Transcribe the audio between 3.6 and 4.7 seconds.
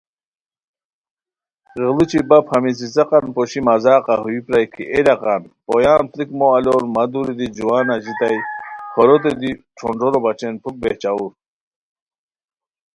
مذاقہ ہوئی پرائے